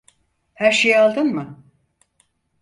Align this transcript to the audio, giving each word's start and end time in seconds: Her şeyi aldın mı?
Her 0.53 0.71
şeyi 0.71 0.99
aldın 0.99 1.27
mı? 1.27 1.63